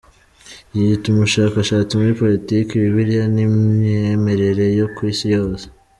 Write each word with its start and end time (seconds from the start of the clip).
Yiyita 0.75 1.05
umushakashatsi 1.09 1.91
muri 1.99 2.13
Politiki, 2.21 2.81
Bibiliya 2.83 3.25
n’imyemerere 3.35 4.65
yo 4.79 4.87
ku 4.93 4.99
Isi 5.11 5.25
yose. 5.35 5.65